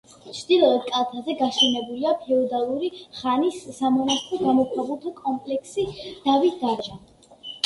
ჩრდილოეთ 0.35 0.85
კალთაზე 0.93 1.35
გაშენებულია 1.41 2.13
ფეოდალური 2.23 2.89
ხანის 3.19 3.61
სამონასტრო 3.81 4.41
გამოქვაბულთა 4.47 5.15
კომპლექსი 5.21 5.87
დავითგარეჯა. 6.27 6.99